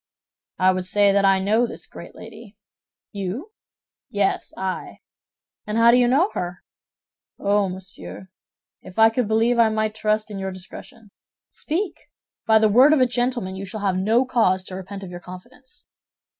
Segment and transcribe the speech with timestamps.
[0.57, 2.57] "I would say that I know this great lady."
[3.11, 3.51] "You?"
[4.09, 4.97] "Yes; I."
[5.67, 6.63] "And how do you know her?"
[7.37, 8.27] "Oh, monsieur,
[8.81, 11.11] if I could believe I might trust in your discretion."
[11.51, 12.09] "Speak!
[12.47, 15.19] By the word of a gentleman, you shall have no cause to repent of your
[15.19, 15.85] confidence."